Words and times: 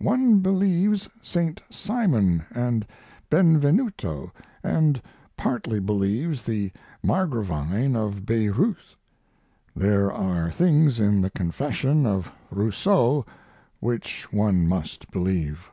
One 0.00 0.38
believes 0.40 1.10
St. 1.20 1.60
Simon 1.68 2.42
and 2.52 2.86
Benvenuto 3.28 4.32
and 4.62 5.02
partly 5.36 5.78
believes 5.78 6.42
the 6.42 6.72
Margravine 7.04 7.94
of 7.94 8.24
Bayreuth. 8.24 8.96
There 9.76 10.10
are 10.10 10.50
things 10.50 11.00
in 11.00 11.20
the 11.20 11.28
confession 11.28 12.06
of 12.06 12.32
Rousseau 12.50 13.26
which 13.80 14.32
one 14.32 14.66
must 14.66 15.10
believe. 15.10 15.68